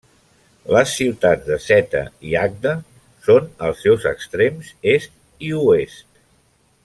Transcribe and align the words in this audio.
Les 0.75 0.93
ciutats 0.99 1.43
de 1.49 1.57
Seta 1.65 2.01
i 2.29 2.33
Agde 2.45 2.73
són 3.27 3.53
als 3.67 3.85
seus 3.87 4.09
extrems 4.13 4.73
est 4.95 5.15
i 5.51 5.53
oest. 5.65 6.09